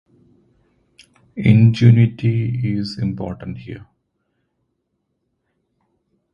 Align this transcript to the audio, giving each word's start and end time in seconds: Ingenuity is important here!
Ingenuity 1.35 2.75
is 2.75 2.97
important 2.97 3.59
here! 3.59 3.85